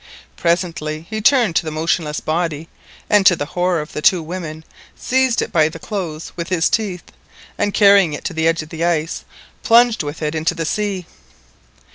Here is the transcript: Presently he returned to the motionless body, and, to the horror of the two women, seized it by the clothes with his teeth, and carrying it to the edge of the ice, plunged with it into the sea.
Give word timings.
Presently 0.35 1.05
he 1.11 1.17
returned 1.17 1.55
to 1.57 1.63
the 1.63 1.69
motionless 1.69 2.19
body, 2.19 2.67
and, 3.07 3.23
to 3.27 3.35
the 3.35 3.45
horror 3.45 3.81
of 3.81 3.93
the 3.93 4.01
two 4.01 4.23
women, 4.23 4.65
seized 4.95 5.43
it 5.43 5.51
by 5.51 5.69
the 5.69 5.77
clothes 5.77 6.31
with 6.35 6.49
his 6.49 6.69
teeth, 6.69 7.11
and 7.55 7.71
carrying 7.71 8.11
it 8.13 8.23
to 8.25 8.33
the 8.33 8.47
edge 8.47 8.63
of 8.63 8.69
the 8.69 8.83
ice, 8.83 9.25
plunged 9.61 10.01
with 10.01 10.23
it 10.23 10.33
into 10.33 10.55
the 10.55 10.65
sea. 10.65 11.05